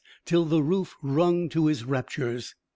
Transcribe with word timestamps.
till 0.25 0.45
the 0.45 0.63
roof 0.63 0.95
rung 1.03 1.47
to 1.47 1.67
his 1.67 1.85
raptures. 1.85 2.55